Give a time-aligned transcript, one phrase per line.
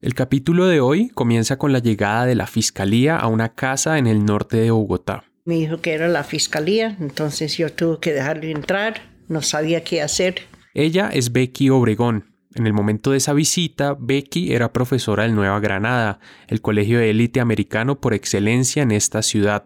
[0.00, 4.06] El capítulo de hoy comienza con la llegada de la fiscalía a una casa en
[4.06, 5.24] el norte de Bogotá.
[5.44, 10.00] Me dijo que era la fiscalía, entonces yo tuve que dejarlo entrar, no sabía qué
[10.00, 10.42] hacer.
[10.72, 12.32] Ella es Becky Obregón.
[12.54, 17.10] En el momento de esa visita, Becky era profesora del Nueva Granada, el colegio de
[17.10, 19.64] élite americano por excelencia en esta ciudad.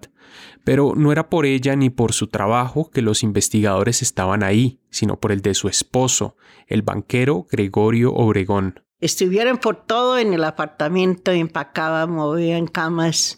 [0.65, 5.21] Pero no era por ella ni por su trabajo que los investigadores estaban ahí, sino
[5.21, 6.39] por el de su esposo,
[6.69, 8.81] el banquero Gregorio Obregón.
[9.03, 13.37] Estuvieron por todo en el apartamento, empacaban, movían camas,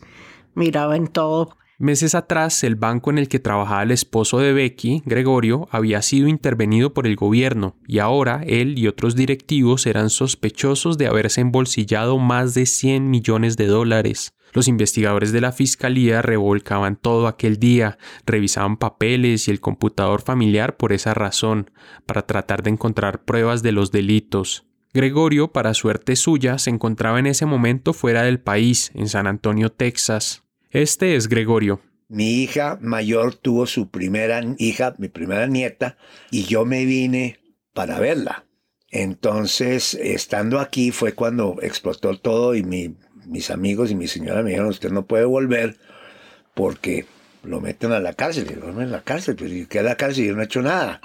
[0.55, 1.57] miraban todo.
[1.79, 6.29] Meses atrás, el banco en el que trabajaba el esposo de Becky, Gregorio, había sido
[6.29, 12.19] intervenido por el gobierno y ahora él y otros directivos eran sospechosos de haberse embolsillado
[12.19, 14.35] más de 100 millones de dólares.
[14.53, 17.97] Los investigadores de la fiscalía revolcaban todo aquel día,
[18.27, 21.71] revisaban papeles y el computador familiar por esa razón,
[22.05, 24.67] para tratar de encontrar pruebas de los delitos.
[24.95, 29.73] Gregorio, para suerte suya, se encontraba en ese momento fuera del país, en San Antonio,
[29.73, 30.45] Texas.
[30.71, 31.81] Este es Gregorio.
[32.07, 35.97] Mi hija mayor tuvo su primera hija, mi primera nieta,
[36.31, 37.41] y yo me vine
[37.73, 38.45] para verla.
[38.93, 44.69] Entonces, estando aquí fue cuando explotó todo y mis amigos y mi señora me dijeron,
[44.69, 45.77] usted no puede volver
[46.55, 47.05] porque
[47.43, 48.47] lo meten a la cárcel.
[48.49, 50.27] Y yo, en la cárcel, pero pues, ¿qué es la cárcel?
[50.27, 51.01] Yo no he hecho nada.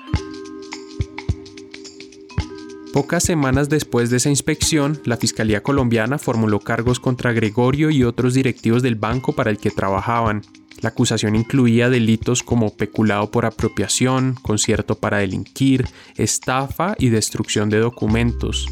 [2.93, 8.33] Pocas semanas después de esa inspección, la Fiscalía colombiana formuló cargos contra Gregorio y otros
[8.33, 10.41] directivos del banco para el que trabajaban.
[10.81, 17.77] La acusación incluía delitos como peculado por apropiación, concierto para delinquir, estafa y destrucción de
[17.77, 18.67] documentos.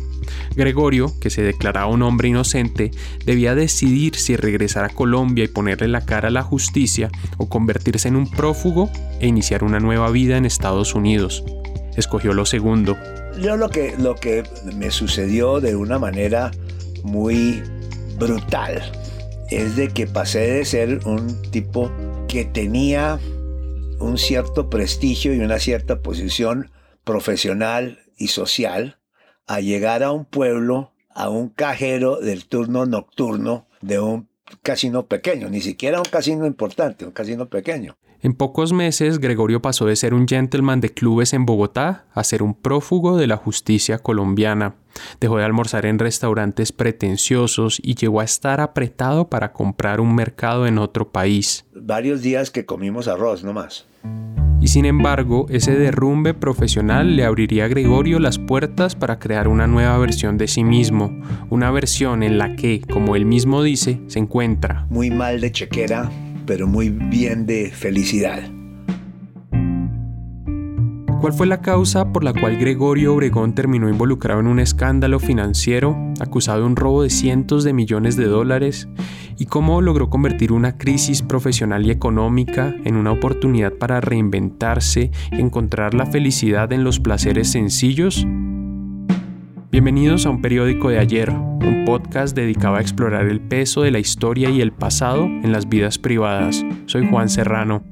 [0.56, 2.90] Gregorio, que se declaraba un hombre inocente,
[3.24, 8.08] debía decidir si regresar a Colombia y ponerle la cara a la justicia o convertirse
[8.08, 11.44] en un prófugo e iniciar una nueva vida en Estados Unidos.
[11.96, 12.98] Escogió lo segundo
[13.40, 14.44] yo lo que, lo que
[14.76, 16.52] me sucedió de una manera
[17.04, 17.62] muy
[18.18, 18.82] brutal
[19.50, 21.92] es de que pasé de ser un tipo
[22.28, 23.20] que tenía
[24.00, 26.72] un cierto prestigio y una cierta posición
[27.04, 29.00] profesional y social
[29.46, 34.28] a llegar a un pueblo, a un cajero del turno nocturno de un
[34.62, 37.98] casino pequeño, ni siquiera un casino importante, un casino pequeño.
[38.22, 42.42] En pocos meses, Gregorio pasó de ser un gentleman de clubes en Bogotá a ser
[42.42, 44.76] un prófugo de la justicia colombiana.
[45.20, 50.66] Dejó de almorzar en restaurantes pretenciosos y llegó a estar apretado para comprar un mercado
[50.66, 51.66] en otro país.
[51.76, 53.86] Varios días que comimos arroz, no más.
[54.60, 59.68] Y sin embargo, ese derrumbe profesional le abriría a Gregorio las puertas para crear una
[59.68, 61.16] nueva versión de sí mismo,
[61.52, 66.10] una versión en la que, como él mismo dice, se encuentra muy mal de chequera,
[66.48, 68.50] pero muy bien de felicidad.
[71.22, 75.98] ¿Cuál fue la causa por la cual Gregorio Obregón terminó involucrado en un escándalo financiero,
[76.20, 78.88] acusado de un robo de cientos de millones de dólares?
[79.38, 85.96] ¿Y cómo logró convertir una crisis profesional y económica en una oportunidad para reinventarse encontrar
[85.96, 88.26] la felicidad en los placeres sencillos?
[89.80, 94.00] Bienvenidos a un periódico de ayer, un podcast dedicado a explorar el peso de la
[94.00, 96.66] historia y el pasado en las vidas privadas.
[96.88, 97.86] Soy Juan Serrano.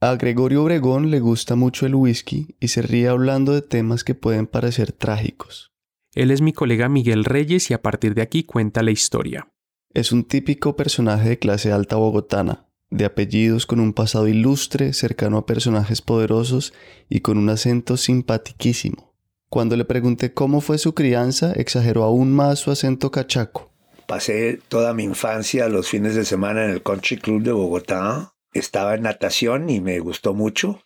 [0.00, 4.16] A Gregorio Obregón le gusta mucho el whisky y se ríe hablando de temas que
[4.16, 5.72] pueden parecer trágicos.
[6.12, 9.52] Él es mi colega Miguel Reyes y a partir de aquí cuenta la historia.
[9.94, 15.38] Es un típico personaje de clase alta bogotana, de apellidos con un pasado ilustre, cercano
[15.38, 16.72] a personajes poderosos
[17.08, 19.14] y con un acento simpaticísimo.
[19.48, 23.72] Cuando le pregunté cómo fue su crianza, exageró aún más su acento cachaco.
[24.06, 28.34] Pasé toda mi infancia los fines de semana en el Country Club de Bogotá.
[28.52, 30.82] Estaba en natación y me gustó mucho.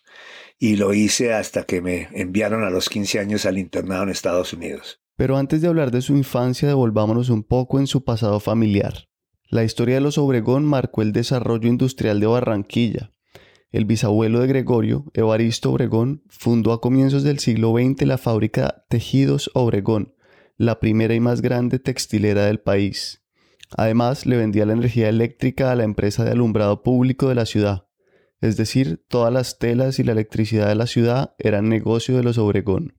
[0.59, 4.53] Y lo hice hasta que me enviaron a los 15 años al internado en Estados
[4.53, 5.01] Unidos.
[5.15, 9.07] Pero antes de hablar de su infancia, devolvámonos un poco en su pasado familiar.
[9.53, 13.13] La historia de los Obregón marcó el desarrollo industrial de Barranquilla.
[13.71, 19.51] El bisabuelo de Gregorio, Evaristo Obregón, fundó a comienzos del siglo XX la fábrica Tejidos
[19.53, 20.15] Obregón,
[20.57, 23.21] la primera y más grande textilera del país.
[23.77, 27.85] Además, le vendía la energía eléctrica a la empresa de alumbrado público de la ciudad.
[28.41, 32.39] Es decir, todas las telas y la electricidad de la ciudad eran negocio de los
[32.39, 32.97] Obregón.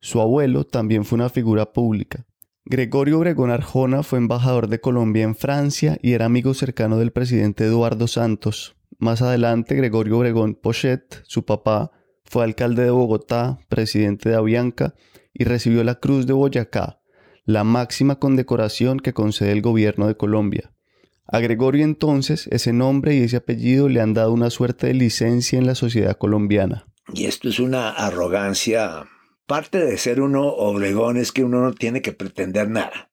[0.00, 2.26] Su abuelo también fue una figura pública.
[2.68, 7.62] Gregorio Obregón Arjona fue embajador de Colombia en Francia y era amigo cercano del presidente
[7.62, 8.74] Eduardo Santos.
[8.98, 11.92] Más adelante, Gregorio Obregón Pochet, su papá,
[12.24, 14.94] fue alcalde de Bogotá, presidente de Avianca
[15.32, 16.98] y recibió la Cruz de Boyacá,
[17.44, 20.72] la máxima condecoración que concede el gobierno de Colombia.
[21.28, 25.56] A Gregorio entonces ese nombre y ese apellido le han dado una suerte de licencia
[25.56, 26.88] en la sociedad colombiana.
[27.14, 29.04] Y esto es una arrogancia
[29.46, 33.10] Parte de ser uno Obregón es que uno no tiene que pretender nada.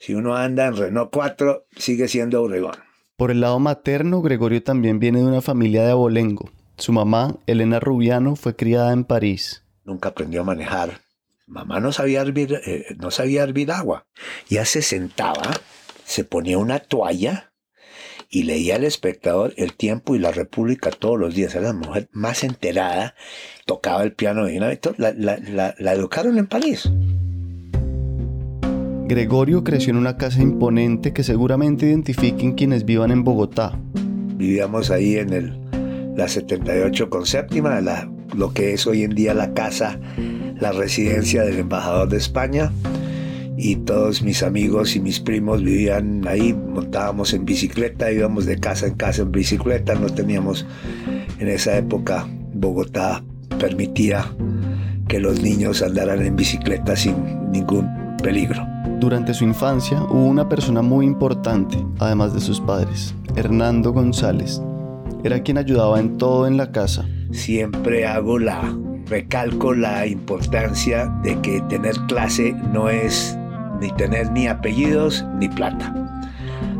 [0.00, 2.74] Si uno anda en Renault 4, sigue siendo Obregón.
[3.16, 6.50] Por el lado materno, Gregorio también viene de una familia de abolengo.
[6.76, 9.64] Su mamá, Elena Rubiano, fue criada en París.
[9.84, 11.02] Nunca aprendió a manejar.
[11.46, 14.08] Mamá no sabía hervir, eh, no sabía hervir agua.
[14.48, 15.44] Ya se sentaba,
[16.04, 17.52] se ponía una toalla
[18.30, 21.54] y leía al espectador El Tiempo y La República todos los días.
[21.54, 23.14] Era la mujer más enterada,
[23.64, 26.90] tocaba el piano de una la, la, la educaron en París.
[29.08, 33.78] Gregorio creció en una casa imponente que seguramente identifiquen quienes vivan en Bogotá.
[34.36, 35.60] Vivíamos ahí en el,
[36.16, 40.00] la 78 con séptima, la, lo que es hoy en día la casa,
[40.58, 42.72] la residencia del embajador de España.
[43.58, 48.86] Y todos mis amigos y mis primos vivían ahí, montábamos en bicicleta, íbamos de casa
[48.86, 50.66] en casa en bicicleta, no teníamos
[51.38, 53.22] en esa época Bogotá
[53.58, 54.24] permitía
[55.08, 57.88] que los niños andaran en bicicleta sin ningún
[58.22, 58.66] peligro.
[58.98, 64.60] Durante su infancia hubo una persona muy importante, además de sus padres, Hernando González.
[65.22, 67.06] Era quien ayudaba en todo en la casa.
[67.30, 68.76] Siempre hago la,
[69.06, 73.36] recalco la importancia de que tener clase no es
[73.80, 75.94] ni tener ni apellidos ni plata.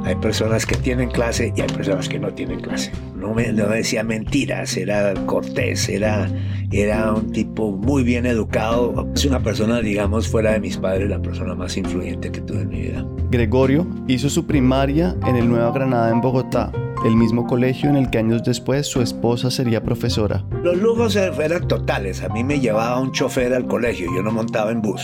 [0.07, 2.93] Hay personas que tienen clase y hay personas que no tienen clase.
[3.17, 6.31] No me, decía mentiras, era cortés, era,
[6.71, 9.09] era un tipo muy bien educado.
[9.17, 12.69] Es una persona, digamos, fuera de mis padres, la persona más influyente que tuve en
[12.69, 13.05] mi vida.
[13.33, 16.71] Gregorio hizo su primaria en el Nueva Granada en Bogotá,
[17.05, 20.45] el mismo colegio en el que años después su esposa sería profesora.
[20.63, 22.23] Los lujos eran totales.
[22.23, 25.03] A mí me llevaba un chofer al colegio, yo no montaba en bus.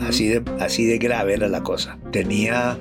[0.00, 1.98] Así de, así de grave era la cosa.
[2.12, 2.78] Tenía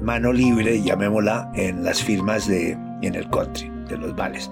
[0.00, 2.72] mano libre, llamémosla, en las firmas de,
[3.02, 4.50] en el country, de los vales,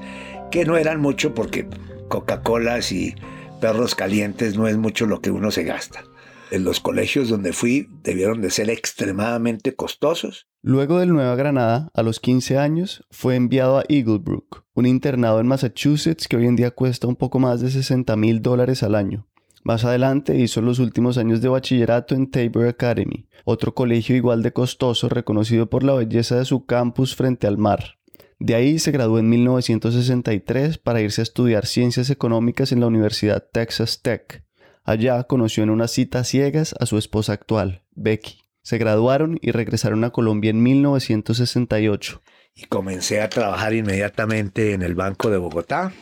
[0.51, 1.69] que no eran mucho porque
[2.09, 3.15] Coca-Colas y
[3.61, 6.05] perros calientes no es mucho lo que uno se gasta.
[6.51, 10.47] En los colegios donde fui debieron de ser extremadamente costosos.
[10.63, 15.49] Luego del Nueva Granada, a los 15 años, fue enviado a Eaglebrook, un internado en
[15.49, 19.27] Massachusetts que hoy en día cuesta un poco más de 60 mil dólares al año.
[19.67, 24.53] Más adelante hizo los últimos años de bachillerato en Tabor Academy, otro colegio igual de
[24.53, 27.99] costoso reconocido por la belleza de su campus frente al mar.
[28.39, 33.45] De ahí se graduó en 1963 para irse a estudiar ciencias económicas en la Universidad
[33.53, 34.45] Texas Tech.
[34.85, 38.43] Allá conoció en unas citas ciegas a su esposa actual, Becky.
[38.63, 42.23] Se graduaron y regresaron a Colombia en 1968.
[42.55, 45.93] Y comencé a trabajar inmediatamente en el Banco de Bogotá.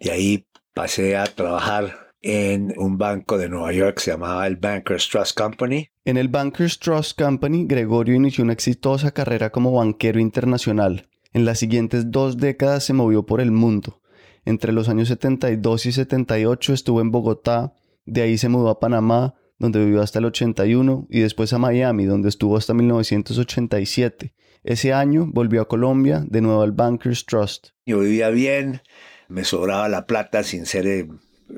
[0.00, 4.56] Y ahí pasé a trabajar en un banco de Nueva York que se llamaba el
[4.56, 5.88] Bankers Trust Company.
[6.04, 11.08] En el Bankers Trust Company, Gregorio inició una exitosa carrera como banquero internacional.
[11.32, 14.02] En las siguientes dos décadas se movió por el mundo.
[14.44, 17.72] Entre los años 72 y 78 estuvo en Bogotá,
[18.04, 22.04] de ahí se mudó a Panamá, donde vivió hasta el 81, y después a Miami,
[22.04, 24.34] donde estuvo hasta 1987.
[24.64, 27.68] Ese año volvió a Colombia, de nuevo al Bankers Trust.
[27.86, 28.82] Yo vivía bien,
[29.28, 31.08] me sobraba la plata sin ser eh,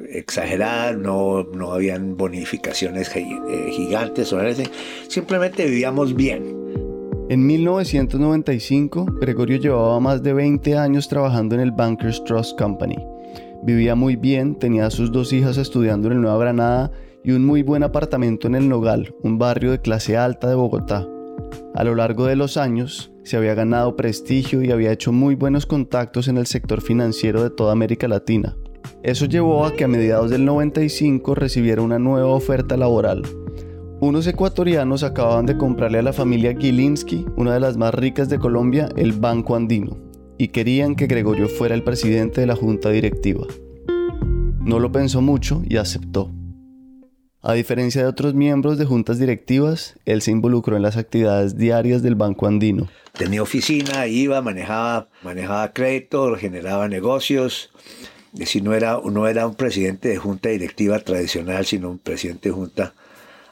[0.09, 4.35] exagerada, no, no habían bonificaciones eh, gigantes,
[5.09, 6.61] simplemente vivíamos bien.
[7.29, 12.97] En 1995, Gregorio llevaba más de 20 años trabajando en el Bankers Trust Company.
[13.63, 16.91] Vivía muy bien, tenía a sus dos hijas estudiando en el Nueva Granada
[17.23, 21.07] y un muy buen apartamento en el Nogal, un barrio de clase alta de Bogotá.
[21.75, 25.67] A lo largo de los años, se había ganado prestigio y había hecho muy buenos
[25.67, 28.57] contactos en el sector financiero de toda América Latina.
[29.03, 33.23] Eso llevó a que a mediados del 95 recibiera una nueva oferta laboral.
[34.01, 38.39] Unos ecuatorianos acababan de comprarle a la familia Gilinski, una de las más ricas de
[38.39, 39.99] Colombia, el Banco Andino,
[40.39, 43.47] y querían que Gregorio fuera el presidente de la junta directiva.
[44.61, 46.31] No lo pensó mucho y aceptó.
[47.43, 52.03] A diferencia de otros miembros de juntas directivas, él se involucró en las actividades diarias
[52.03, 52.89] del Banco Andino.
[53.13, 57.71] Tenía oficina, iba, manejaba, manejaba crédito, generaba negocios,
[58.33, 62.49] es decir, no era, no era un presidente de junta directiva tradicional, sino un presidente
[62.49, 62.95] de junta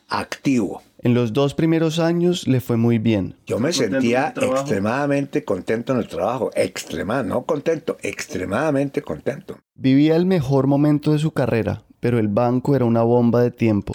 [0.09, 0.83] activo.
[1.01, 3.35] En los dos primeros años le fue muy bien.
[3.47, 9.59] Yo me sentía extremadamente contento en el trabajo, extremadamente, no contento, extremadamente contento.
[9.77, 13.95] Vivía el mejor momento de su carrera, pero el banco era una bomba de tiempo.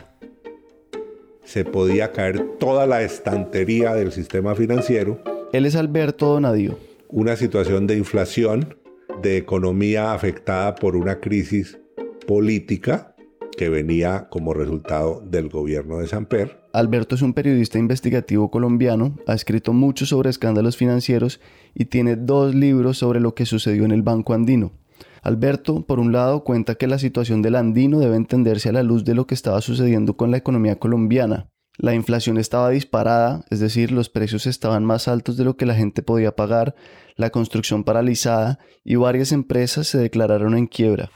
[1.43, 5.21] Se podía caer toda la estantería del sistema financiero.
[5.51, 6.79] Él es Alberto Donadío.
[7.09, 8.77] Una situación de inflación
[9.21, 11.79] de economía afectada por una crisis
[12.27, 13.15] política
[13.57, 16.63] que venía como resultado del gobierno de Samper.
[16.73, 21.39] Alberto es un periodista investigativo colombiano, ha escrito mucho sobre escándalos financieros
[21.75, 24.71] y tiene dos libros sobre lo que sucedió en el Banco Andino.
[25.21, 29.05] Alberto, por un lado, cuenta que la situación del andino debe entenderse a la luz
[29.05, 31.52] de lo que estaba sucediendo con la economía colombiana.
[31.77, 35.73] La inflación estaba disparada, es decir, los precios estaban más altos de lo que la
[35.73, 36.75] gente podía pagar,
[37.15, 41.09] la construcción paralizada y varias empresas se declararon en quiebra.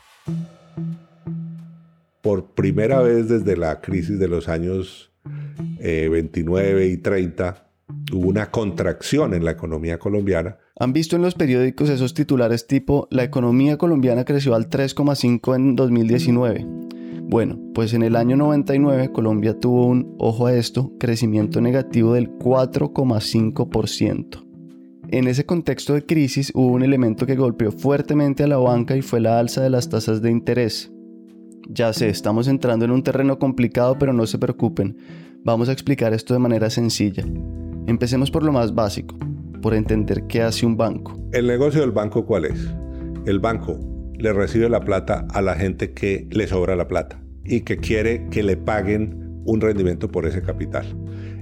[2.22, 5.12] Por primera vez desde la crisis de los años
[5.80, 7.70] 29 eh, y 30,
[8.14, 10.58] hubo una contracción en la economía colombiana.
[10.80, 15.76] ¿Han visto en los periódicos esos titulares tipo La economía colombiana creció al 3,5 en
[15.76, 16.97] 2019?
[17.30, 22.30] Bueno, pues en el año 99 Colombia tuvo un, ojo a esto, crecimiento negativo del
[22.30, 24.48] 4,5%.
[25.10, 29.02] En ese contexto de crisis hubo un elemento que golpeó fuertemente a la banca y
[29.02, 30.90] fue la alza de las tasas de interés.
[31.68, 34.96] Ya sé, estamos entrando en un terreno complicado, pero no se preocupen,
[35.44, 37.26] vamos a explicar esto de manera sencilla.
[37.88, 39.18] Empecemos por lo más básico,
[39.62, 41.20] por entender qué hace un banco.
[41.34, 42.74] ¿El negocio del banco cuál es?
[43.26, 47.62] El banco le recibe la plata a la gente que le sobra la plata y
[47.62, 50.86] que quiere que le paguen un rendimiento por ese capital.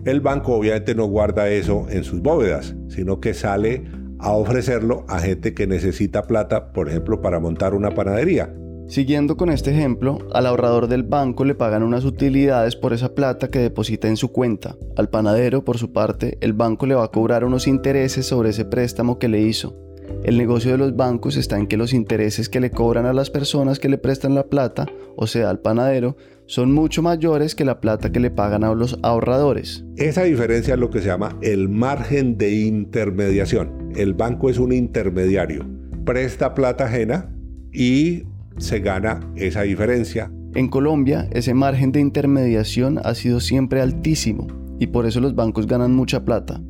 [0.05, 3.83] El banco obviamente no guarda eso en sus bóvedas, sino que sale
[4.19, 8.53] a ofrecerlo a gente que necesita plata, por ejemplo, para montar una panadería.
[8.87, 13.49] Siguiendo con este ejemplo, al ahorrador del banco le pagan unas utilidades por esa plata
[13.49, 14.75] que deposita en su cuenta.
[14.95, 18.63] Al panadero, por su parte, el banco le va a cobrar unos intereses sobre ese
[18.63, 19.75] préstamo que le hizo.
[20.23, 23.29] El negocio de los bancos está en que los intereses que le cobran a las
[23.29, 27.79] personas que le prestan la plata, o sea, al panadero, son mucho mayores que la
[27.79, 29.83] plata que le pagan a los ahorradores.
[29.97, 33.91] Esa diferencia es lo que se llama el margen de intermediación.
[33.95, 35.65] El banco es un intermediario,
[36.05, 37.31] presta plata ajena
[37.71, 38.23] y
[38.57, 40.31] se gana esa diferencia.
[40.53, 44.47] En Colombia, ese margen de intermediación ha sido siempre altísimo
[44.79, 46.61] y por eso los bancos ganan mucha plata.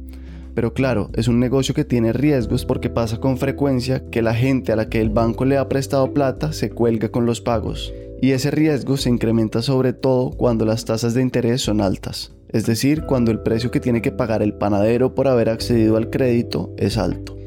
[0.56, 4.72] Pero claro, es un negocio que tiene riesgos porque pasa con frecuencia que la gente
[4.72, 7.94] a la que el banco le ha prestado plata se cuelga con los pagos.
[8.22, 12.32] Y ese riesgo se incrementa sobre todo cuando las tasas de interés son altas.
[12.48, 16.10] Es decir, cuando el precio que tiene que pagar el panadero por haber accedido al
[16.10, 17.38] crédito es alto.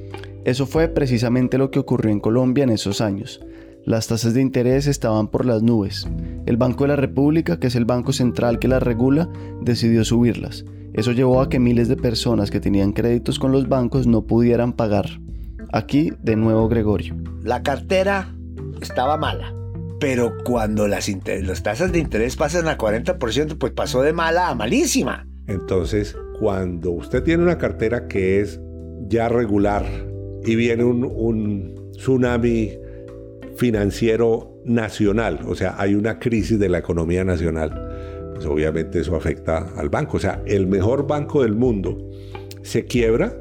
[0.44, 3.40] Eso fue precisamente lo que ocurrió en Colombia en esos años.
[3.86, 6.06] Las tasas de interés estaban por las nubes.
[6.44, 9.30] El Banco de la República, que es el banco central que las regula,
[9.62, 10.66] decidió subirlas
[10.98, 14.72] eso llevó a que miles de personas que tenían créditos con los bancos no pudieran
[14.72, 15.06] pagar.
[15.72, 17.14] Aquí, de nuevo, Gregorio.
[17.44, 18.34] La cartera
[18.82, 19.54] estaba mala,
[20.00, 24.56] pero cuando las, las tasas de interés pasan a 40%, pues pasó de mala a
[24.56, 25.24] malísima.
[25.46, 28.60] Entonces, cuando usted tiene una cartera que es
[29.06, 29.84] ya regular
[30.44, 32.72] y viene un, un tsunami
[33.56, 37.87] financiero nacional, o sea, hay una crisis de la economía nacional,
[38.38, 40.16] pues obviamente eso afecta al banco.
[40.16, 41.98] O sea, el mejor banco del mundo
[42.62, 43.36] se quiebra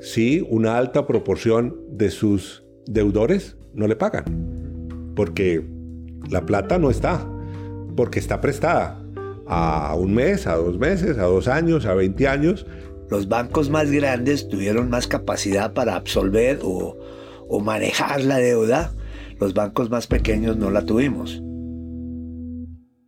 [0.00, 5.12] si una alta proporción de sus deudores no le pagan.
[5.14, 5.62] Porque
[6.30, 7.28] la plata no está,
[7.96, 8.98] porque está prestada
[9.46, 12.66] a un mes, a dos meses, a dos años, a 20 años.
[13.10, 16.96] Los bancos más grandes tuvieron más capacidad para absolver o,
[17.46, 18.94] o manejar la deuda.
[19.38, 21.42] Los bancos más pequeños no la tuvimos.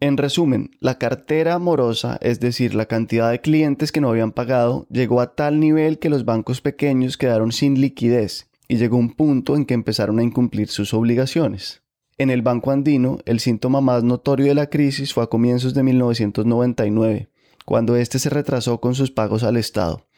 [0.03, 4.85] En resumen, la cartera morosa, es decir, la cantidad de clientes que no habían pagado,
[4.91, 9.55] llegó a tal nivel que los bancos pequeños quedaron sin liquidez y llegó un punto
[9.55, 11.85] en que empezaron a incumplir sus obligaciones.
[12.19, 15.85] En el Banco Andino, el síntoma más notorio de la crisis fue a comienzos de
[15.85, 17.29] 1999,
[17.65, 20.09] cuando éste se retrasó con sus pagos al Estado.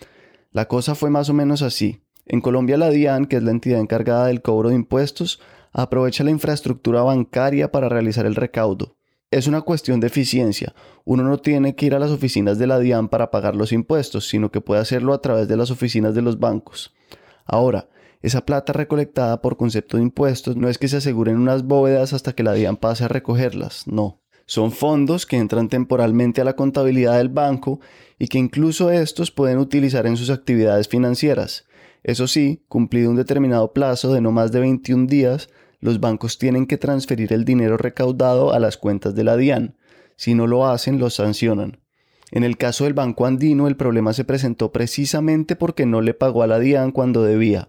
[0.50, 2.00] La cosa fue más o menos así.
[2.25, 5.43] En Colombia la DIAN, que es la entidad encargada del cobro de impuestos,
[5.75, 8.97] aprovecha la infraestructura bancaria para realizar el recaudo
[9.31, 10.75] es una cuestión de eficiencia.
[11.04, 14.28] Uno no tiene que ir a las oficinas de la DIAN para pagar los impuestos,
[14.28, 16.95] sino que puede hacerlo a través de las oficinas de los bancos.
[17.45, 17.88] Ahora,
[18.23, 22.33] esa plata recolectada por concepto de impuestos no es que se aseguren unas bóvedas hasta
[22.33, 24.23] que la DIAN pase a recogerlas, no.
[24.47, 27.81] Son fondos que entran temporalmente a la contabilidad del banco
[28.19, 31.66] y que incluso estos pueden utilizar en sus actividades financieras.
[32.02, 35.49] Eso sí, cumplido un determinado plazo de no más de 21 días,
[35.85, 39.76] los bancos tienen que transferir el dinero recaudado a las cuentas de la DIAN.
[40.17, 41.76] Si no lo hacen, los sancionan.
[42.31, 46.43] En el caso del Banco Andino, el problema se presentó precisamente porque no le pagó
[46.43, 47.69] a la DIAN cuando debía.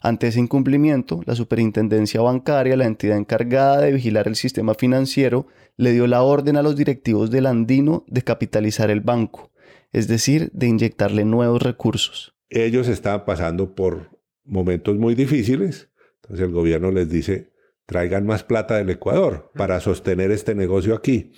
[0.00, 5.90] Ante ese incumplimiento, la Superintendencia Bancaria, la entidad encargada de vigilar el sistema financiero, le
[5.90, 9.50] dio la orden a los directivos del Andino de capitalizar el banco,
[9.90, 12.32] es decir, de inyectarle nuevos recursos.
[12.48, 15.90] Ellos estaban pasando por momentos muy difíciles,
[16.22, 17.55] entonces el gobierno les dice,
[17.86, 21.32] traigan más plata del Ecuador para sostener este negocio aquí.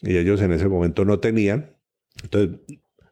[0.00, 1.76] Y ellos en ese momento no tenían.
[2.22, 2.60] Entonces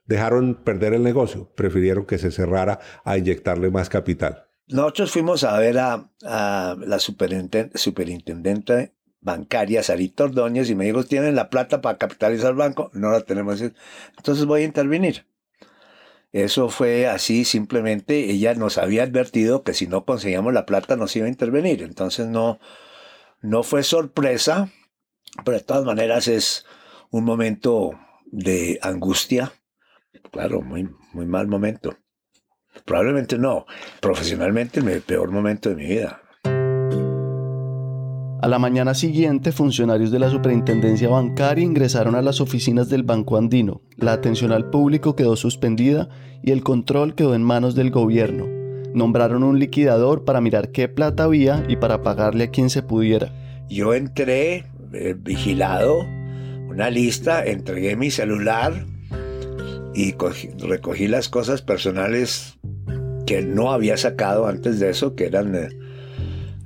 [0.06, 4.46] dejaron perder el negocio, prefirieron que se cerrara a inyectarle más capital.
[4.68, 11.50] nosotros fuimos a ver a, la superintendente, bancaria, Sarita Ordóñez, y me dijo, ¿tienen la
[11.50, 12.90] plata para capitalizar el banco?
[12.94, 13.60] No la tenemos.
[13.60, 15.26] Entonces voy a intervenir.
[16.32, 21.14] Eso fue así, simplemente ella nos había advertido que si no conseguíamos la plata nos
[21.16, 21.82] iba a intervenir.
[21.82, 22.58] Entonces no,
[23.40, 24.70] no fue sorpresa,
[25.44, 26.66] pero de todas maneras es
[27.10, 27.92] un momento
[28.26, 29.52] de angustia.
[30.30, 31.96] Claro, muy, muy mal momento.
[32.84, 33.66] Probablemente no.
[34.00, 36.22] Profesionalmente, el peor momento de mi vida.
[38.46, 43.36] A la mañana siguiente, funcionarios de la Superintendencia Bancaria ingresaron a las oficinas del Banco
[43.36, 43.82] Andino.
[43.96, 46.08] La atención al público quedó suspendida
[46.44, 48.46] y el control quedó en manos del gobierno.
[48.94, 53.32] Nombraron un liquidador para mirar qué plata había y para pagarle a quien se pudiera.
[53.68, 56.06] Yo entré eh, vigilado,
[56.68, 58.86] una lista, entregué mi celular
[59.92, 60.14] y
[60.60, 62.60] recogí las cosas personales
[63.26, 65.68] que no había sacado antes de eso, que eran eh,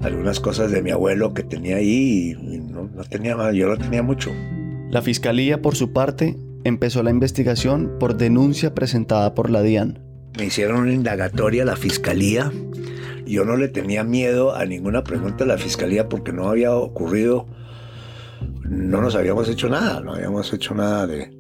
[0.01, 4.03] algunas cosas de mi abuelo que tenía ahí y, no, tenía más, yo no tenía
[4.03, 4.31] mucho.
[4.91, 10.01] La fiscalía, por su parte, empezó la investigación por denuncia presentada por la DIAN.
[10.37, 12.51] Me hicieron una indagatoria a la fiscalía.
[13.27, 17.47] Yo no le tenía miedo a ninguna pregunta a la fiscalía porque no había ocurrido,
[18.65, 21.31] no nos habíamos hecho nada, no habíamos hecho nada de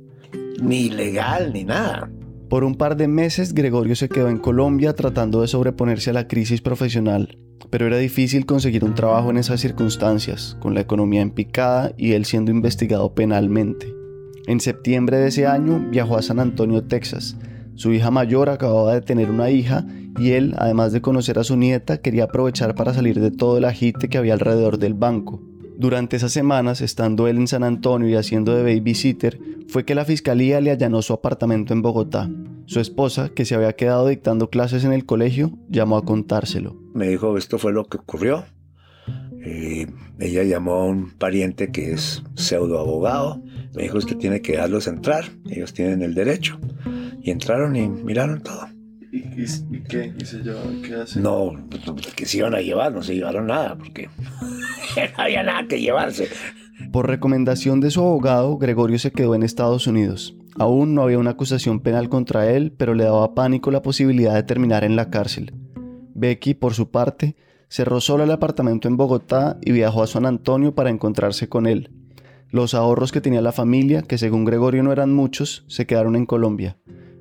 [0.62, 2.10] ni ilegal ni nada.
[2.48, 6.28] Por un par de meses Gregorio se quedó en Colombia tratando de sobreponerse a la
[6.28, 7.38] crisis profesional,
[7.68, 12.12] pero era difícil conseguir un trabajo en esas circunstancias, con la economía en picada y
[12.12, 13.92] él siendo investigado penalmente.
[14.46, 17.36] En septiembre de ese año viajó a San Antonio, Texas.
[17.74, 19.86] Su hija mayor acababa de tener una hija
[20.18, 23.64] y él, además de conocer a su nieta, quería aprovechar para salir de todo el
[23.64, 25.40] agite que había alrededor del banco.
[25.78, 30.04] Durante esas semanas, estando él en San Antonio y haciendo de babysitter, fue que la
[30.04, 32.28] fiscalía le allanó su apartamento en Bogotá.
[32.70, 36.80] Su esposa, que se había quedado dictando clases en el colegio, llamó a contárselo.
[36.94, 38.44] Me dijo, esto fue lo que ocurrió.
[39.44, 39.88] Y
[40.20, 43.42] ella llamó a un pariente que es pseudo abogado.
[43.74, 46.60] Me dijo, usted tiene que darlos entrar, ellos tienen el derecho.
[47.20, 48.68] Y entraron y miraron todo.
[49.10, 50.14] ¿Y, qué?
[50.16, 51.24] ¿Y se ¿Qué hacen?
[51.24, 51.66] No,
[52.14, 54.08] que se iban a llevar, no se llevaron nada, porque
[55.16, 56.28] no había nada que llevarse.
[56.92, 60.36] Por recomendación de su abogado, Gregorio se quedó en Estados Unidos.
[60.60, 64.42] Aún no había una acusación penal contra él, pero le daba pánico la posibilidad de
[64.42, 65.54] terminar en la cárcel.
[66.14, 67.34] Becky, por su parte,
[67.70, 71.90] cerró solo el apartamento en Bogotá y viajó a San Antonio para encontrarse con él.
[72.50, 76.26] Los ahorros que tenía la familia, que según Gregorio no eran muchos, se quedaron en
[76.26, 76.76] Colombia.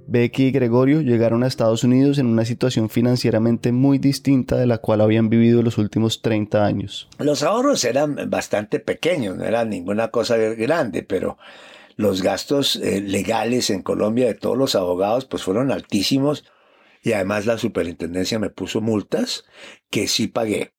[0.05, 4.79] Becky y Gregorio llegaron a Estados Unidos en una situación financieramente muy distinta de la
[4.79, 7.07] cual habían vivido los últimos 30 años.
[7.19, 11.37] Los ahorros eran bastante pequeños, no eran ninguna cosa grande, pero
[11.99, 16.45] los gastos eh, legales en Colombia de todos los abogados pues fueron altísimos
[17.03, 19.43] y además la superintendencia me puso multas
[19.89, 20.71] que sí pagué.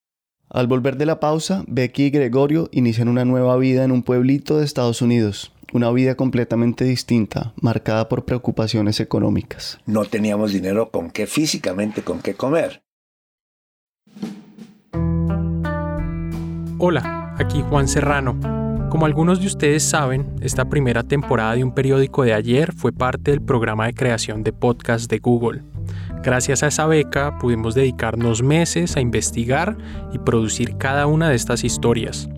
[0.49, 4.57] Al volver de la pausa, Becky y Gregorio inician una nueva vida en un pueblito
[4.57, 9.79] de Estados Unidos una vida completamente distinta, marcada por preocupaciones económicas.
[9.87, 12.83] No teníamos dinero con qué físicamente, con qué comer.
[16.79, 18.60] Hola, aquí Juan Serrano.
[18.91, 23.31] Como algunos de ustedes saben, esta primera temporada de un periódico de ayer fue parte
[23.31, 25.63] del programa de creación de podcast de Google.
[26.25, 29.79] Gracias a esa beca pudimos dedicarnos meses a investigar
[30.13, 32.29] y producir cada una de estas historias.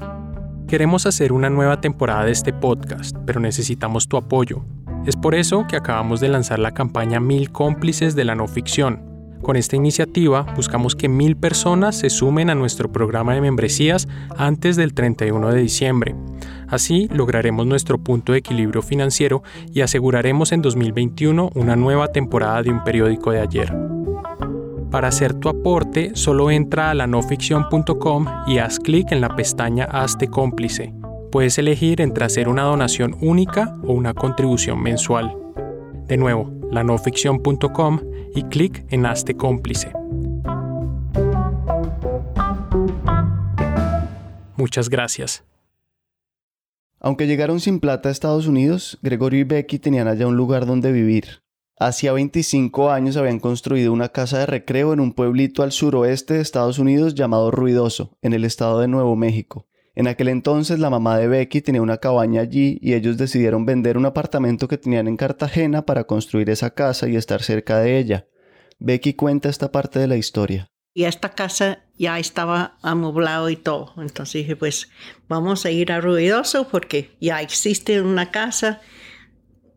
[0.69, 4.62] Queremos hacer una nueva temporada de este podcast, pero necesitamos tu apoyo.
[5.07, 9.12] Es por eso que acabamos de lanzar la campaña Mil cómplices de la no ficción.
[9.42, 14.76] Con esta iniciativa buscamos que mil personas se sumen a nuestro programa de membresías antes
[14.76, 16.14] del 31 de diciembre.
[16.68, 22.70] Así lograremos nuestro punto de equilibrio financiero y aseguraremos en 2021 una nueva temporada de
[22.70, 23.74] un periódico de ayer.
[24.92, 30.28] Para hacer tu aporte, solo entra a lanoficción.com y haz clic en la pestaña Hazte
[30.28, 30.94] cómplice.
[31.33, 35.41] Puedes elegir entre hacer una donación única o una contribución mensual.
[36.12, 38.01] De nuevo, lanoficción.com
[38.35, 39.94] y clic en Hazte cómplice.
[44.59, 45.42] Muchas gracias.
[47.01, 50.92] Aunque llegaron sin plata a Estados Unidos, Gregorio y Becky tenían allá un lugar donde
[50.92, 51.44] vivir.
[51.79, 56.42] Hacía 25 años habían construido una casa de recreo en un pueblito al suroeste de
[56.42, 59.66] Estados Unidos llamado Ruidoso, en el estado de Nuevo México.
[59.94, 63.98] En aquel entonces la mamá de Becky tenía una cabaña allí y ellos decidieron vender
[63.98, 68.26] un apartamento que tenían en Cartagena para construir esa casa y estar cerca de ella.
[68.78, 70.68] Becky cuenta esta parte de la historia.
[70.94, 73.94] Y esta casa ya estaba amoblado y todo.
[73.98, 74.90] Entonces dije, pues
[75.28, 78.81] vamos a ir a Ruidoso porque ya existe una casa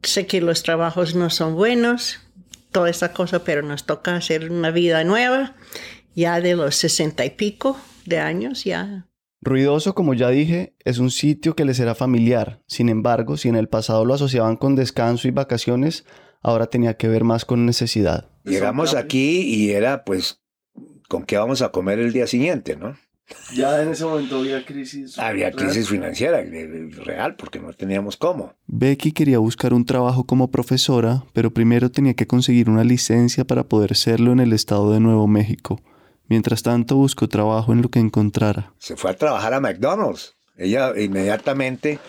[0.08, 2.20] sé que los trabajos no son buenos,
[2.72, 5.56] toda esa cosa, pero nos toca hacer una vida nueva
[6.16, 9.08] ya de los sesenta y pico de años, ya.
[9.46, 12.64] Ruidoso, como ya dije, es un sitio que les era familiar.
[12.66, 16.04] Sin embargo, si en el pasado lo asociaban con descanso y vacaciones,
[16.42, 18.28] ahora tenía que ver más con necesidad.
[18.44, 20.42] Llegamos aquí y era pues
[21.08, 22.98] con qué vamos a comer el día siguiente, ¿no?
[23.54, 25.20] Ya en ese momento había crisis.
[25.20, 26.44] Había crisis financiera
[27.04, 28.54] real porque no teníamos cómo.
[28.66, 33.64] Becky quería buscar un trabajo como profesora, pero primero tenía que conseguir una licencia para
[33.64, 35.80] poder serlo en el estado de Nuevo México.
[36.28, 38.74] Mientras tanto buscó trabajo en lo que encontrara.
[38.80, 40.36] Se fue a trabajar a McDonald's.
[40.58, 42.00] Ella inmediatamente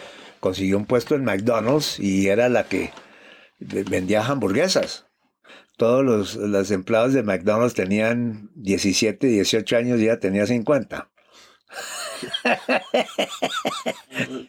[0.40, 2.92] consiguió un puesto en McDonald's y era la que
[3.58, 5.06] vendía hamburguesas.
[5.76, 11.10] Todos los, los empleados de McDonald's tenían 17, 18 años y ella tenía 50.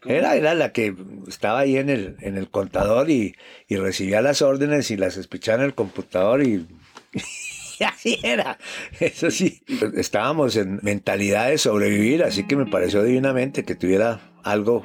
[0.06, 0.96] Era, era la que
[1.28, 3.36] estaba ahí en el, en el contador y,
[3.68, 6.66] y recibía las órdenes y las escuchaba en el computador y,
[7.80, 8.58] y así era.
[9.00, 9.62] Eso sí,
[9.96, 14.84] estábamos en mentalidad de sobrevivir, así que me pareció divinamente que tuviera algo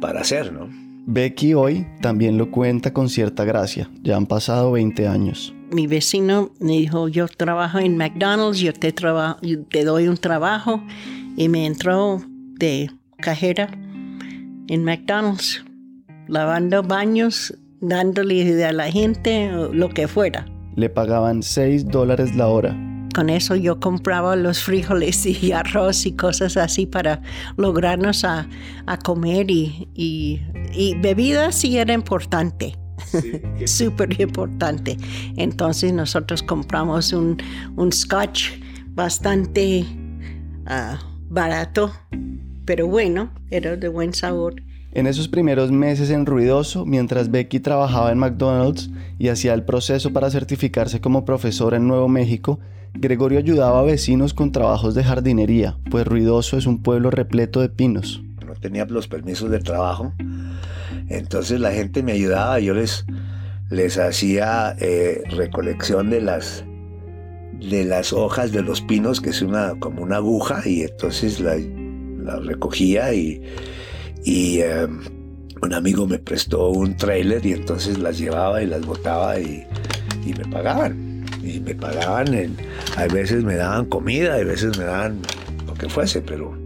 [0.00, 0.68] para hacer, ¿no?
[1.06, 3.90] Becky hoy también lo cuenta con cierta gracia.
[4.02, 5.54] Ya han pasado 20 años.
[5.72, 10.82] Mi vecino me dijo, yo trabajo en McDonald's, yo te, te doy un trabajo.
[11.36, 12.22] Y me entró
[12.58, 13.70] de cajera
[14.68, 15.64] en McDonald's,
[16.28, 20.46] lavando baños, dándole a la gente lo que fuera.
[20.76, 22.76] Le pagaban 6 dólares la hora
[23.12, 27.20] con eso yo compraba los frijoles y arroz y cosas así para
[27.56, 28.48] lograrnos a,
[29.04, 30.40] comer y, y,
[30.72, 32.76] y, bebida sí era importante.
[33.66, 34.96] Súper importante.
[35.36, 37.38] Entonces nosotros compramos un,
[37.92, 38.50] scotch
[38.88, 39.84] bastante
[40.66, 41.92] ah, barato,
[42.64, 44.62] pero bueno, era de buen sabor.
[44.92, 50.12] En esos primeros meses en Ruidoso, mientras Becky trabajaba en McDonald's y hacía el proceso
[50.12, 52.58] para certificarse como profesora en Nuevo México,
[52.94, 57.68] Gregorio ayudaba a vecinos con trabajos de jardinería, pues Ruidoso es un pueblo repleto de
[57.68, 58.22] pinos.
[58.44, 60.12] No tenía los permisos de trabajo,
[61.08, 63.06] entonces la gente me ayudaba, yo les,
[63.70, 66.64] les hacía eh, recolección de las,
[67.60, 71.56] de las hojas de los pinos, que es una, como una aguja, y entonces la,
[72.40, 73.40] recogía y,
[74.24, 75.00] y em,
[75.62, 79.66] un amigo me prestó un trailer y entonces las llevaba y las botaba y,
[80.26, 82.56] me pagaban y me pagaban, en,
[82.96, 85.20] a veces me daban comida, a veces me daban
[85.66, 86.56] lo que fuese, pero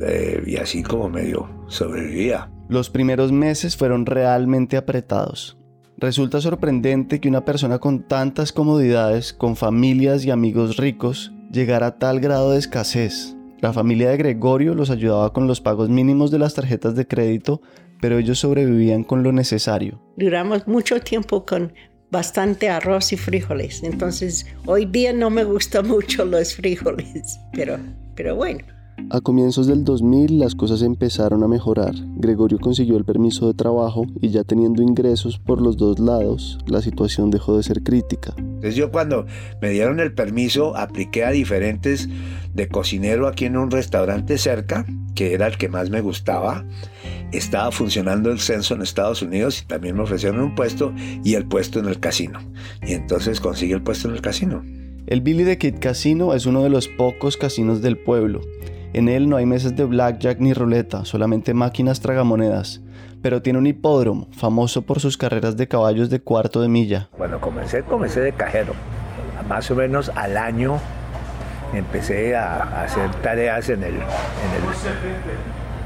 [0.00, 2.50] eh, y así como medio sobrevivía.
[2.68, 5.58] Los primeros meses fueron realmente apretados.
[5.96, 11.98] Resulta sorprendente que una persona con tantas comodidades, con familias y amigos ricos, llegara a
[11.98, 13.36] tal grado de escasez.
[13.60, 17.60] La familia de Gregorio los ayudaba con los pagos mínimos de las tarjetas de crédito,
[18.00, 20.00] pero ellos sobrevivían con lo necesario.
[20.16, 21.74] Duramos mucho tiempo con
[22.10, 23.82] bastante arroz y frijoles.
[23.82, 27.76] Entonces, hoy día no me gustan mucho los frijoles, pero,
[28.14, 28.64] pero bueno.
[29.08, 31.94] A comienzos del 2000 las cosas empezaron a mejorar.
[32.16, 36.82] Gregorio consiguió el permiso de trabajo y ya teniendo ingresos por los dos lados, la
[36.82, 38.34] situación dejó de ser crítica.
[38.36, 39.26] Entonces yo cuando
[39.60, 42.08] me dieron el permiso apliqué a diferentes
[42.54, 44.84] de cocinero aquí en un restaurante cerca,
[45.14, 46.64] que era el que más me gustaba.
[47.32, 50.92] Estaba funcionando el censo en Estados Unidos y también me ofrecieron un puesto
[51.24, 52.40] y el puesto en el casino.
[52.82, 54.62] Y entonces conseguí el puesto en el casino.
[55.10, 58.42] El Billy the Kid Casino es uno de los pocos casinos del pueblo.
[58.92, 62.80] En él no hay mesas de blackjack ni ruleta, solamente máquinas tragamonedas,
[63.20, 67.08] pero tiene un hipódromo, famoso por sus carreras de caballos de cuarto de milla.
[67.18, 68.72] Cuando comencé, comencé de cajero.
[69.48, 70.78] Más o menos al año
[71.74, 73.94] empecé a, hacer tareas en el,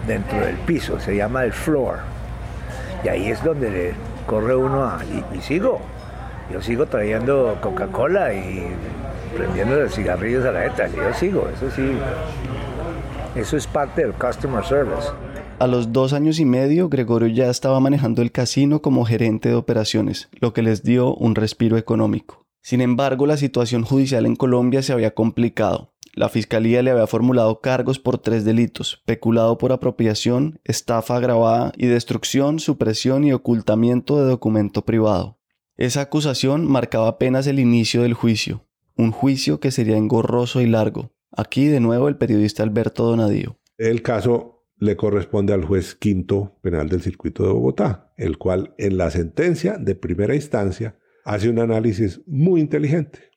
[0.06, 2.00] dentro del piso, se llama el floor.
[3.02, 3.94] Y ahí es donde
[4.26, 4.92] corre uno
[5.32, 5.80] y, y sigo.
[6.52, 8.66] Yo sigo trayendo Coca-Cola y
[9.34, 10.88] prendiendo los cigarrillos a la neta.
[10.88, 11.92] Yo sigo, eso sí,
[13.34, 15.08] eso es parte del customer service.
[15.58, 19.54] A los dos años y medio, Gregorio ya estaba manejando el casino como gerente de
[19.54, 22.46] operaciones, lo que les dio un respiro económico.
[22.60, 25.94] Sin embargo, la situación judicial en Colombia se había complicado.
[26.14, 31.86] La fiscalía le había formulado cargos por tres delitos, peculado por apropiación, estafa agravada y
[31.86, 35.38] destrucción, supresión y ocultamiento de documento privado.
[35.76, 38.64] Esa acusación marcaba apenas el inicio del juicio,
[38.96, 43.58] un juicio que sería engorroso y largo, Aquí de nuevo el periodista Alberto Donadío.
[43.76, 48.98] El caso le corresponde al juez quinto penal del circuito de Bogotá, el cual en
[48.98, 53.32] la sentencia de primera instancia hace un análisis muy inteligente.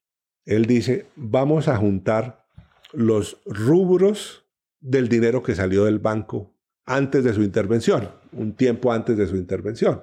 [0.45, 2.45] Él dice, vamos a juntar
[2.93, 4.45] los rubros
[4.79, 9.37] del dinero que salió del banco antes de su intervención, un tiempo antes de su
[9.37, 10.01] intervención.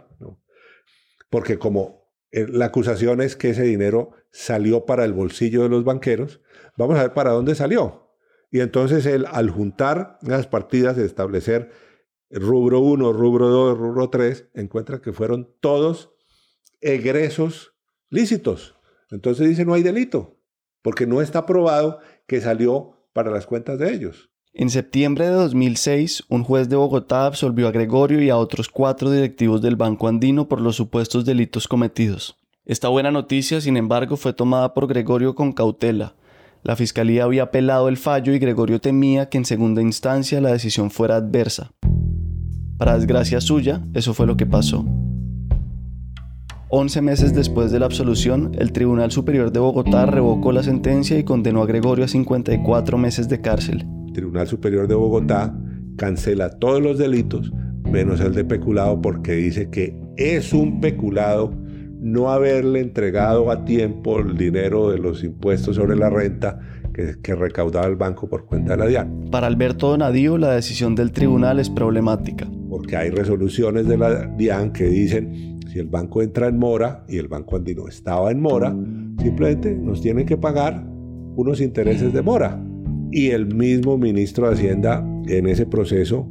[1.30, 5.84] Porque como Eh, la acusación es que ese dinero salió para el bolsillo de los
[5.84, 6.40] banqueros.
[6.76, 8.10] Vamos a ver para dónde salió.
[8.50, 11.70] Y entonces él, al juntar las partidas, establecer
[12.30, 16.10] rubro 1, rubro 2, rubro 3, encuentra que fueron todos
[16.80, 17.74] egresos
[18.10, 18.74] lícitos.
[19.10, 20.40] Entonces dice, no hay delito,
[20.82, 24.30] porque no está probado que salió para las cuentas de ellos.
[24.52, 29.12] En septiembre de 2006, un juez de Bogotá absolvió a Gregorio y a otros cuatro
[29.12, 32.36] directivos del Banco Andino por los supuestos delitos cometidos.
[32.66, 36.14] Esta buena noticia, sin embargo, fue tomada por Gregorio con cautela.
[36.62, 40.90] La fiscalía había apelado el fallo y Gregorio temía que en segunda instancia la decisión
[40.90, 41.72] fuera adversa.
[42.78, 44.82] Para desgracia suya, eso fue lo que pasó.
[46.70, 51.24] Once meses después de la absolución, el Tribunal Superior de Bogotá revocó la sentencia y
[51.24, 53.86] condenó a Gregorio a 54 meses de cárcel.
[54.14, 55.54] Tribunal Superior de Bogotá
[55.98, 57.52] cancela todos los delitos,
[57.90, 61.62] menos el de peculado, porque dice que es un peculado
[62.04, 66.60] no haberle entregado a tiempo el dinero de los impuestos sobre la renta
[66.92, 69.30] que, recaudaba el banco por cuenta de la DIAN.
[69.30, 72.46] Para Alberto Donadío, la decisión del tribunal es problemática.
[72.68, 77.16] Porque hay resoluciones de la DIAN que dicen si el banco entra en mora y
[77.16, 78.76] el banco andino estaba en mora,
[79.22, 80.84] simplemente nos tienen que pagar
[81.36, 82.62] unos intereses de mora
[83.10, 86.28] y el mismo ministro de Hacienda en ese proceso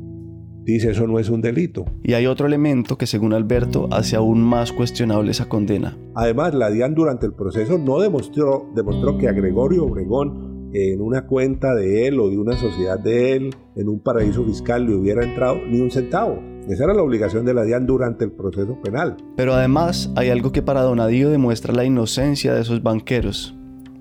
[0.64, 1.86] dice eso no es un delito.
[2.04, 5.98] Y hay otro elemento que según Alberto hace aún más cuestionable esa condena.
[6.16, 11.28] Además, la DIAN durante el proceso no demostró, demostró que a Gregorio Obregón en una
[11.28, 15.24] cuenta de él o de una sociedad de él en un paraíso fiscal le hubiera
[15.24, 16.42] entrado ni un centavo.
[16.68, 19.18] Esa era la obligación de la DIAN durante el proceso penal.
[19.36, 23.56] Pero además hay algo que para Donadío demuestra la inocencia de esos banqueros.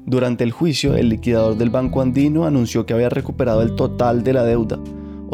[0.07, 4.33] Durante el juicio, el liquidador del Banco Andino anunció que había recuperado el total de
[4.33, 4.79] la deuda,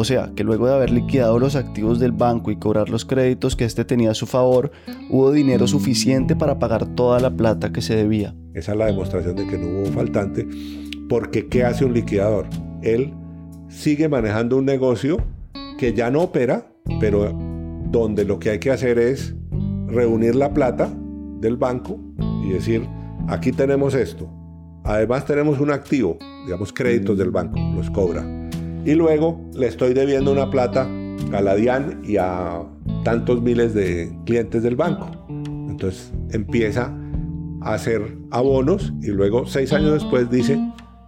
[0.00, 3.56] o sea, que luego de haber liquidado los activos del banco y cobrar los créditos
[3.56, 4.70] que éste tenía a su favor,
[5.10, 8.32] hubo dinero suficiente para pagar toda la plata que se debía.
[8.54, 10.46] Esa es la demostración de que no hubo faltante,
[11.08, 12.46] porque ¿qué hace un liquidador?
[12.80, 13.12] Él
[13.68, 15.16] sigue manejando un negocio
[15.78, 17.36] que ya no opera, pero
[17.90, 19.34] donde lo que hay que hacer es
[19.88, 20.88] reunir la plata
[21.40, 21.98] del banco
[22.44, 22.86] y decir,
[23.26, 24.32] aquí tenemos esto,
[24.84, 28.37] Además tenemos un activo, digamos créditos del banco, los cobra.
[28.88, 30.88] Y luego le estoy debiendo una plata
[31.34, 32.62] a la DIAN y a
[33.04, 35.10] tantos miles de clientes del banco.
[35.28, 36.96] Entonces empieza
[37.60, 40.58] a hacer abonos y luego seis años después dice,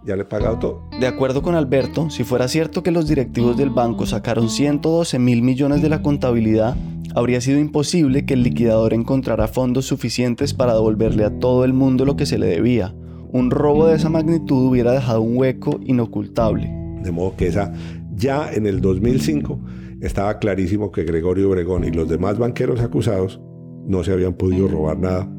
[0.05, 0.83] ya le he pagado todo.
[0.99, 5.41] De acuerdo con Alberto, si fuera cierto que los directivos del banco sacaron 112 mil
[5.41, 6.77] millones de la contabilidad,
[7.15, 12.05] habría sido imposible que el liquidador encontrara fondos suficientes para devolverle a todo el mundo
[12.05, 12.93] lo que se le debía
[13.33, 16.80] un robo de esa magnitud hubiera dejado un hueco inocultable.
[17.03, 17.73] De modo que esa
[18.15, 19.59] ya en el 2005
[20.01, 23.41] estaba clarísimo que Gregorio Obregón y los demás banqueros acusados
[23.85, 25.29] no se habían podido robar nada,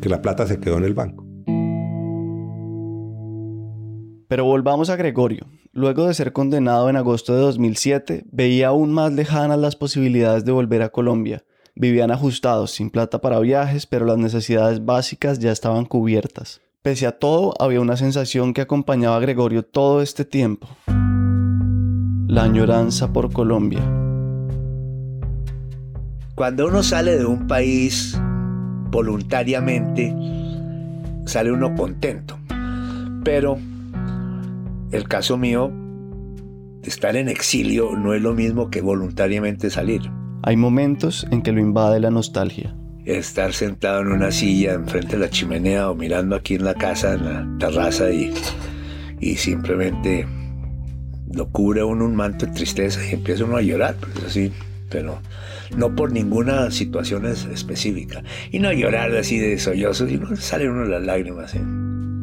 [0.00, 1.24] que la plata se quedó en el banco.
[4.28, 5.46] Pero volvamos a Gregorio.
[5.72, 10.52] Luego de ser condenado en agosto de 2007, veía aún más lejanas las posibilidades de
[10.52, 11.44] volver a Colombia.
[11.76, 16.60] Vivían ajustados, sin plata para viajes, pero las necesidades básicas ya estaban cubiertas.
[16.82, 20.68] Pese a todo, había una sensación que acompañaba a Gregorio todo este tiempo.
[22.26, 23.80] La añoranza por Colombia.
[26.34, 28.18] Cuando uno sale de un país
[28.90, 30.14] voluntariamente,
[31.26, 32.38] sale uno contento.
[33.24, 33.58] Pero
[34.90, 35.70] el caso mío,
[36.82, 40.02] estar en exilio no es lo mismo que voluntariamente salir.
[40.42, 45.18] Hay momentos en que lo invade la nostalgia estar sentado en una silla enfrente de
[45.18, 48.32] la chimenea o mirando aquí en la casa, en la terraza y,
[49.20, 50.26] y simplemente
[51.34, 54.52] lo cubre uno un manto de tristeza y empieza uno a llorar, pues así,
[54.88, 55.18] pero
[55.76, 58.22] no por ninguna situación específica.
[58.50, 61.54] Y no llorar así de sollozo, sino salen uno las lágrimas.
[61.54, 61.62] ¿eh?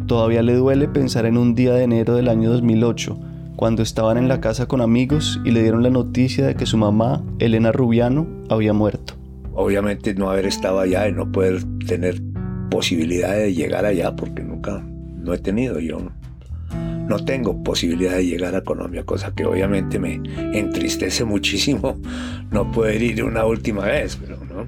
[0.08, 3.20] Todavía le duele pensar en un día de enero del año 2008,
[3.56, 6.78] cuando estaban en la casa con amigos y le dieron la noticia de que su
[6.78, 9.22] mamá, Elena Rubiano, había muerto
[9.54, 12.22] obviamente no haber estado allá y no poder tener
[12.70, 16.00] posibilidad de llegar allá porque nunca no he tenido yo
[17.12, 20.22] no tengo posibilidad de llegar a Colombia cosa que obviamente me
[20.58, 22.00] entristece muchísimo
[22.52, 24.66] no poder ir una última vez pero no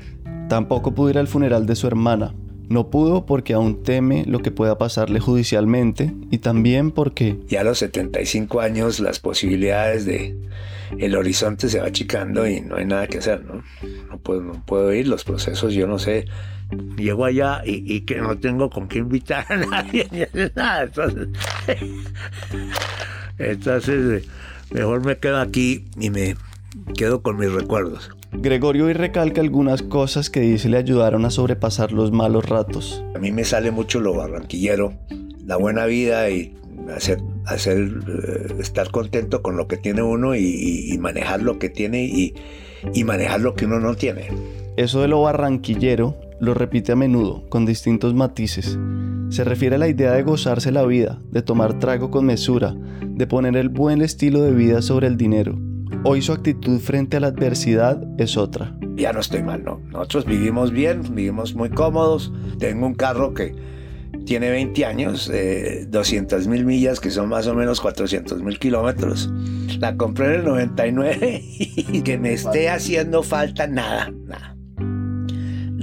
[0.50, 2.34] tampoco pudo ir al funeral de su hermana
[2.68, 7.38] no pudo porque aún teme lo que pueda pasarle judicialmente y también porque...
[7.48, 10.36] Ya a los 75 años las posibilidades de...
[10.98, 13.64] El horizonte se va achicando y no hay nada que hacer, ¿no?
[14.10, 16.26] No puedo, no puedo ir, los procesos, yo no sé.
[16.98, 20.08] Llego allá y, que no tengo con qué invitar a nadie,
[20.56, 20.84] nada.
[20.84, 21.28] Entonces,
[23.38, 24.28] entonces,
[24.72, 26.36] mejor me quedo aquí y me
[26.96, 28.12] quedo con mis recuerdos.
[28.32, 33.04] Gregorio hoy recalca algunas cosas que dice le ayudaron a sobrepasar los malos ratos.
[33.16, 34.94] A mí me sale mucho lo barranquillero,
[35.46, 36.56] la buena vida y
[36.96, 42.06] hacer, hacer eh, estar contento con lo que tiene uno y, manejar lo que tiene
[42.06, 42.34] y,
[42.94, 44.30] y manejar lo que uno no tiene.
[44.78, 48.78] Eso de lo barranquillero lo repite a menudo, con distintos matices.
[49.30, 53.26] Se refiere a la idea de gozarse la vida, de tomar trago con mesura, de
[53.26, 55.58] poner el buen estilo de vida sobre el dinero.
[56.04, 58.78] Hoy su actitud frente a la adversidad es otra.
[58.96, 59.80] Ya no estoy mal, ¿no?
[59.90, 62.34] Nosotros vivimos bien, vivimos muy cómodos.
[62.60, 63.56] Tengo un carro que
[64.26, 69.32] tiene 20 años, eh, 200 mil millas, que son más o menos 400 mil kilómetros.
[69.80, 74.53] La compré en el 99 y que me esté haciendo falta nada, nada.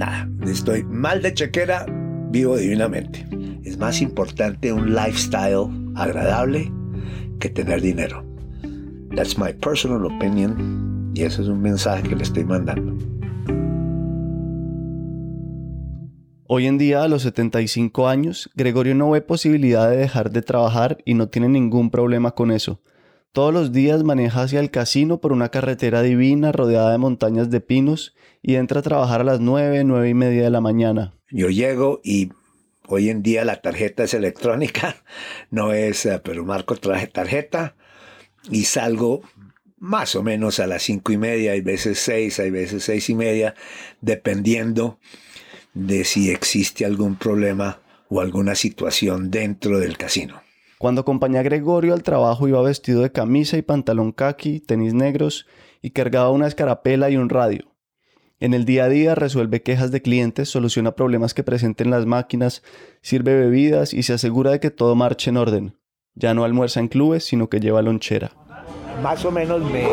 [0.01, 0.27] Nada.
[0.47, 1.85] Estoy mal de chequera,
[2.31, 3.23] vivo divinamente.
[3.63, 6.71] Es más importante un lifestyle agradable
[7.39, 8.25] que tener dinero.
[9.15, 12.97] That's my personal opinion y ese es un mensaje que le estoy mandando.
[16.47, 20.97] Hoy en día, a los 75 años, Gregorio no ve posibilidad de dejar de trabajar
[21.05, 22.81] y no tiene ningún problema con eso.
[23.33, 27.61] Todos los días maneja hacia el casino por una carretera divina rodeada de montañas de
[27.61, 31.13] pinos y entra a trabajar a las 9, 9 y media de la mañana.
[31.29, 32.33] Yo llego y
[32.87, 34.97] hoy en día la tarjeta es electrónica,
[35.49, 37.77] no es, eh, pero marco traje tarjeta
[38.49, 39.21] y salgo
[39.77, 43.15] más o menos a las cinco y media, hay veces seis, hay veces seis y
[43.15, 43.55] media,
[44.01, 44.99] dependiendo
[45.73, 50.41] de si existe algún problema o alguna situación dentro del casino.
[50.81, 55.45] Cuando acompañé a Gregorio al trabajo iba vestido de camisa y pantalón khaki, tenis negros
[55.79, 57.71] y cargaba una escarapela y un radio.
[58.39, 62.63] En el día a día resuelve quejas de clientes, soluciona problemas que presenten las máquinas,
[63.03, 65.77] sirve bebidas y se asegura de que todo marche en orden.
[66.15, 68.31] Ya no almuerza en clubes, sino que lleva lonchera.
[69.03, 69.85] Más o menos me,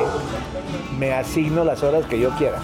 [0.98, 2.62] me asigno las horas que yo quiera.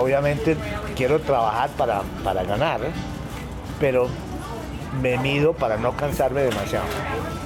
[0.00, 0.56] Obviamente
[0.96, 2.92] quiero trabajar para, para ganar, ¿eh?
[3.78, 4.08] pero
[5.02, 6.86] me mido para no cansarme demasiado.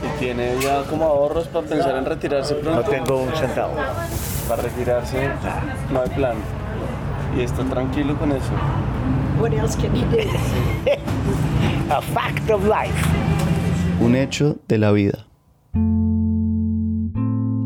[0.02, 2.82] ¿Y tiene ya como ahorros para pensar en retirarse pronto?
[2.82, 3.74] No tengo un centavo.
[4.48, 5.30] Para retirarse
[5.92, 6.36] no hay plan.
[7.36, 8.52] ¿Y está tranquilo con eso?
[9.40, 10.30] What else can he do?
[11.90, 12.94] A fact of life.
[14.00, 15.26] Un hecho de la vida.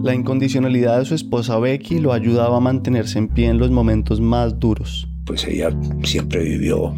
[0.02, 4.20] La incondicionalidad de su esposa Becky lo ayudaba a mantenerse en pie en los momentos
[4.20, 5.08] más duros.
[5.24, 5.70] Pues ella
[6.02, 6.94] siempre vivió,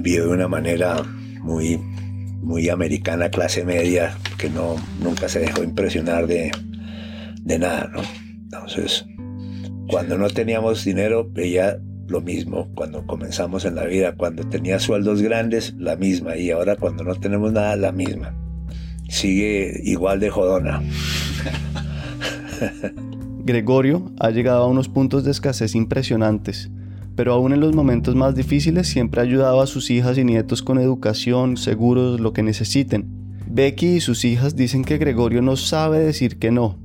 [0.00, 1.02] vivió de una manera
[1.42, 1.78] muy,
[2.42, 6.50] muy americana, clase media, que no, nunca se dejó impresionar de,
[7.42, 8.02] de nada, ¿no?
[8.44, 9.06] Entonces,
[9.88, 15.22] cuando no teníamos dinero, veía lo mismo cuando comenzamos en la vida, cuando tenía sueldos
[15.22, 18.34] grandes, la misma, y ahora cuando no tenemos nada, la misma.
[19.08, 20.82] Sigue igual de jodona.
[23.44, 26.70] Gregorio ha llegado a unos puntos de escasez impresionantes,
[27.18, 30.62] pero aún en los momentos más difíciles siempre ha ayudado a sus hijas y nietos
[30.62, 33.06] con educación, seguros, lo que necesiten.
[33.44, 36.78] Becky y sus hijas dicen que Gregorio no sabe decir que no,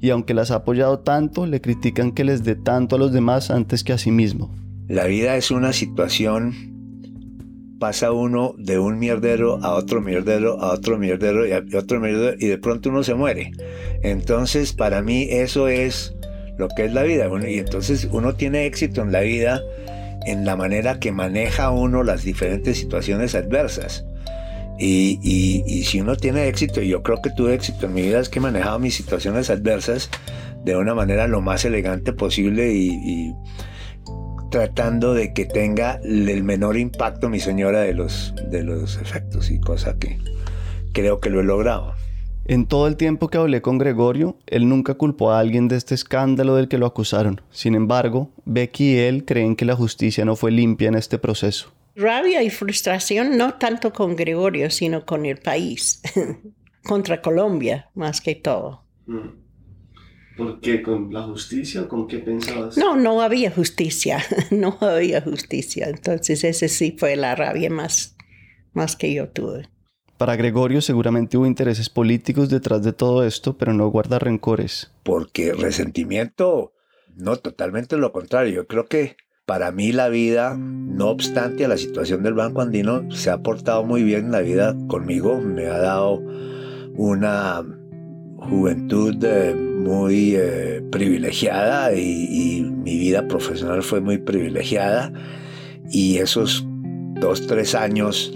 [0.00, 3.50] y aunque las ha apoyado tanto, le critican que les dé tanto a los demás
[3.50, 4.48] antes que a sí mismo.
[4.86, 6.72] La vida es una situación
[7.80, 12.36] pasa uno de un mierdero a otro mierdero, a otro mierdero y a otro mierdero
[12.38, 13.52] y de pronto uno se muere.
[14.02, 16.13] Entonces, para mí eso es
[16.56, 17.28] lo que es la vida.
[17.48, 19.60] y entonces uno tiene éxito en la vida
[20.26, 24.06] en la manera que maneja uno las diferentes situaciones adversas.
[24.78, 28.18] Y, y, si uno tiene éxito, y yo creo que tuve éxito en mi vida,
[28.18, 30.10] es que he manejado mis situaciones adversas
[30.64, 33.34] de una manera lo más elegante posible y
[34.54, 39.58] tratando de que tenga el menor impacto mi señora de los, de los efectos y
[39.58, 40.16] cosa que
[40.92, 41.94] creo que lo he logrado.
[42.46, 45.94] En todo el tiempo que hablé con Gregorio, él nunca culpó a alguien de este
[45.94, 47.40] escándalo del que lo acusaron.
[47.50, 51.72] Sin embargo, Becky y él creen que la justicia no fue limpia en este proceso.
[51.96, 56.02] Rabia y frustración no tanto con Gregorio, sino con el país,
[56.84, 58.84] contra Colombia más que todo.
[59.06, 59.44] Mm.
[60.36, 60.82] ¿Por qué?
[60.82, 62.76] ¿Con la justicia o con qué pensabas?
[62.76, 65.88] No, no había justicia, no había justicia.
[65.88, 68.16] Entonces ese sí fue la rabia más,
[68.74, 69.68] más que yo tuve.
[70.24, 74.90] Para Gregorio seguramente hubo intereses políticos detrás de todo esto, pero no guarda rencores.
[75.02, 76.72] Porque resentimiento,
[77.14, 78.54] no, totalmente lo contrario.
[78.54, 83.10] Yo creo que para mí la vida, no obstante a la situación del Banco Andino,
[83.10, 85.42] se ha portado muy bien la vida conmigo.
[85.42, 86.22] Me ha dado
[86.94, 87.62] una
[88.38, 95.12] juventud eh, muy eh, privilegiada y, mi vida profesional fue muy privilegiada
[95.90, 96.64] y esos
[97.20, 98.32] dos, tres años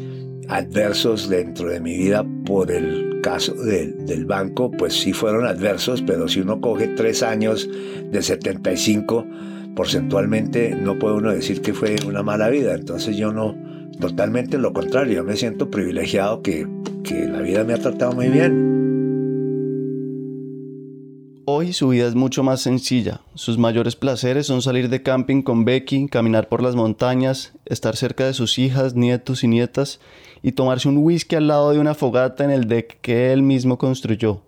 [0.48, 6.28] adversos dentro de mi vida por el caso del banco, pues sí fueron adversos, pero
[6.28, 7.68] si uno coge tres años
[8.10, 9.26] de 75,
[9.76, 12.74] porcentualmente no puede uno decir que fue una mala vida.
[12.74, 13.54] Entonces yo no,
[14.00, 16.66] totalmente lo contrario, yo me siento privilegiado que,
[17.04, 18.76] que la vida me ha tratado muy bien.
[21.50, 23.22] Hoy su vida es mucho más sencilla.
[23.34, 28.26] Sus mayores placeres son salir de camping con Becky, caminar por las montañas, estar cerca
[28.26, 29.98] de sus hijas, nietos y nietas
[30.42, 33.78] y tomarse un whisky al lado de una fogata en el deck que él mismo
[33.78, 34.42] construyó.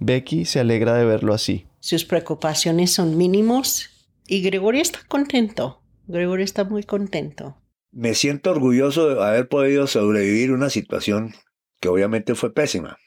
[0.00, 1.66] Becky se alegra de verlo así.
[1.80, 3.90] Sus preocupaciones son mínimos
[4.26, 5.80] y Gregorio está contento.
[6.06, 7.56] Gregorio está muy contento.
[7.90, 11.34] Me siento orgulloso de haber podido sobrevivir una situación
[11.80, 12.98] que obviamente fue pésima.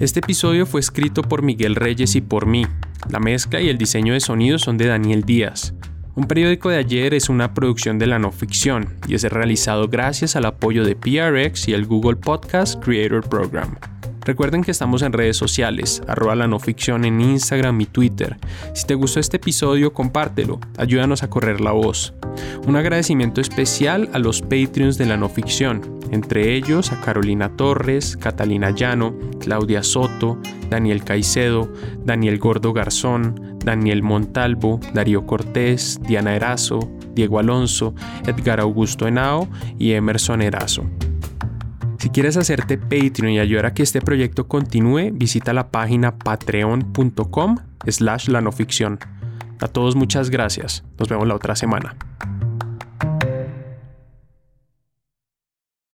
[0.00, 2.66] Este episodio fue escrito por Miguel Reyes y por mí.
[3.10, 5.74] La mezcla y el diseño de sonido son de Daniel Díaz.
[6.16, 10.36] Un periódico de ayer es una producción de la no ficción y es realizado gracias
[10.36, 13.76] al apoyo de PRX y el Google Podcast Creator Program.
[14.24, 18.38] Recuerden que estamos en redes sociales, arroba la no ficción en Instagram y Twitter.
[18.74, 22.14] Si te gustó este episodio, compártelo, ayúdanos a correr la voz.
[22.66, 28.16] Un agradecimiento especial a los Patreons de la no ficción, entre ellos a Carolina Torres,
[28.16, 30.38] Catalina Llano, Claudia Soto,
[30.70, 31.70] Daniel Caicedo,
[32.04, 37.94] Daniel Gordo Garzón, Daniel Montalvo, Darío Cortés, Diana Erazo, Diego Alonso,
[38.26, 39.48] Edgar Augusto Henao
[39.78, 40.84] y Emerson Erazo.
[42.04, 47.56] Si quieres hacerte Patreon y ayudar a que este proyecto continúe, visita la página patreon.com
[47.86, 48.98] slash la no ficción.
[49.58, 50.84] A todos muchas gracias.
[50.98, 51.96] Nos vemos la otra semana.